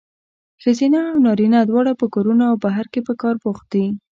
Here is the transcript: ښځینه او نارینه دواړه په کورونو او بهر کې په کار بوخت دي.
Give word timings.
ښځینه 0.61 0.99
او 1.11 1.17
نارینه 1.25 1.59
دواړه 1.69 1.91
په 1.99 2.05
کورونو 2.13 2.43
او 2.51 2.55
بهر 2.65 2.85
کې 2.93 2.99
په 3.07 3.13
کار 3.21 3.35
بوخت 3.43 3.65
دي. 3.73 3.85